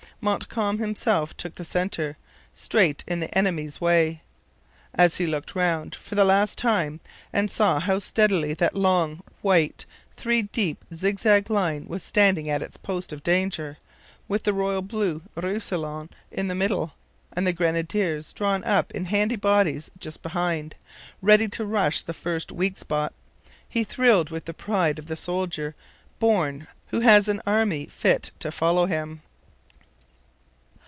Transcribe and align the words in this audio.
Montcalm 0.23 0.77
himself 0.77 1.35
took 1.35 1.55
the 1.55 1.65
centre, 1.65 2.15
straight 2.53 3.03
in 3.07 3.21
the 3.21 3.35
enemy's 3.35 3.81
way. 3.81 4.21
As 4.93 5.15
he 5.17 5.25
looked 5.25 5.55
round, 5.55 5.95
for 5.95 6.13
the 6.13 6.23
last 6.23 6.59
time, 6.59 6.99
and 7.33 7.49
saw 7.49 7.79
how 7.79 7.97
steadily 7.97 8.53
that 8.53 8.75
long, 8.75 9.23
white, 9.41 9.87
three 10.15 10.43
deep, 10.43 10.85
zigzag 10.93 11.49
line 11.49 11.87
was 11.87 12.03
standing 12.03 12.47
at 12.51 12.61
its 12.61 12.77
post 12.77 13.11
of 13.11 13.23
danger, 13.23 13.79
with 14.27 14.43
the 14.43 14.51
blue 14.53 15.23
Royal 15.33 15.41
Roussillon 15.41 16.07
in 16.31 16.47
the 16.49 16.53
middle, 16.53 16.93
and 17.33 17.47
the 17.47 17.51
grenadiers 17.51 18.31
drawn 18.31 18.63
up 18.63 18.91
in 18.91 19.05
handy 19.05 19.35
bodies 19.35 19.89
just 19.97 20.21
behind, 20.21 20.75
ready 21.23 21.47
to 21.47 21.65
rush 21.65 22.01
to 22.01 22.05
the 22.05 22.13
first 22.13 22.51
weak 22.51 22.77
spot, 22.77 23.11
he 23.67 23.83
thrilled 23.83 24.29
with 24.29 24.45
the 24.45 24.53
pride 24.53 24.99
of 24.99 25.07
the 25.07 25.15
soldier 25.15 25.73
born 26.19 26.67
who 26.89 26.99
has 26.99 27.27
an 27.27 27.41
army 27.47 27.87
fit 27.87 28.29
to 28.37 28.51
follow 28.51 28.85
him. 28.85 29.23